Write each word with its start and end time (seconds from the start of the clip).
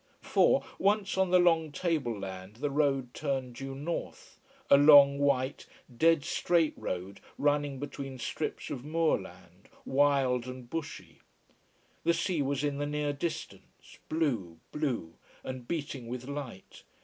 For, 0.23 0.63
once 0.79 1.15
on 1.15 1.29
the 1.29 1.37
long 1.37 1.71
table 1.71 2.19
land 2.19 2.55
the 2.55 2.71
road 2.71 3.13
turned 3.13 3.53
due 3.53 3.75
north, 3.75 4.39
a 4.67 4.75
long 4.75 5.19
white 5.19 5.67
dead 5.95 6.25
straight 6.25 6.73
road 6.75 7.21
running 7.37 7.79
between 7.79 8.17
strips 8.17 8.71
of 8.71 8.83
moorland, 8.83 9.69
wild 9.85 10.47
and 10.47 10.67
bushy. 10.67 11.21
The 12.03 12.15
sea 12.15 12.41
was 12.41 12.63
in 12.63 12.79
the 12.79 12.87
near 12.87 13.13
distance, 13.13 13.99
blue, 14.09 14.57
blue, 14.71 15.17
and 15.43 15.67
beating 15.67 16.07
with 16.07 16.27
light. 16.27 16.81